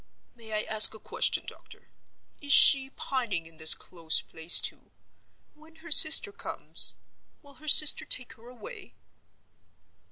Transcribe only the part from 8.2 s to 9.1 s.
her away?"